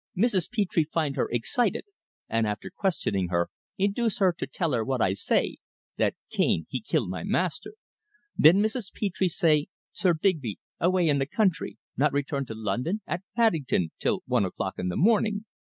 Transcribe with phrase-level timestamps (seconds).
[0.17, 0.49] Mrs.
[0.51, 1.83] Petre find her excited,
[2.27, 5.57] and after questioning her, induce her to tell her what I say
[5.97, 7.73] that Cane he kill my master.
[8.35, 8.91] Then Mrs.
[8.91, 14.23] Petre say, Sir Digby away in the country not return to London at Paddington till
[14.25, 15.45] one o'clock in the morning.